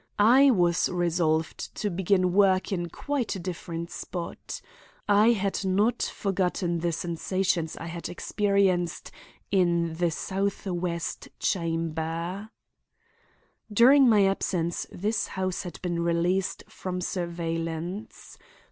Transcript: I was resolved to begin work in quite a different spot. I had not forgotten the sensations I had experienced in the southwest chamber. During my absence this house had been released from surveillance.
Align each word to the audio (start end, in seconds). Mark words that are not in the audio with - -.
I 0.17 0.49
was 0.49 0.89
resolved 0.89 1.75
to 1.75 1.91
begin 1.91 2.33
work 2.33 2.71
in 2.71 2.89
quite 2.89 3.35
a 3.35 3.39
different 3.39 3.91
spot. 3.91 4.59
I 5.07 5.27
had 5.29 5.63
not 5.63 6.01
forgotten 6.01 6.79
the 6.79 6.91
sensations 6.91 7.77
I 7.77 7.85
had 7.85 8.09
experienced 8.09 9.11
in 9.51 9.93
the 9.93 10.09
southwest 10.09 11.29
chamber. 11.39 12.49
During 13.71 14.09
my 14.09 14.25
absence 14.25 14.87
this 14.91 15.27
house 15.27 15.61
had 15.61 15.79
been 15.83 16.01
released 16.01 16.63
from 16.67 16.99
surveillance. 16.99 18.39